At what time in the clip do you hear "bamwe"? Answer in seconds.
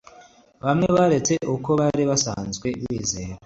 0.65-0.87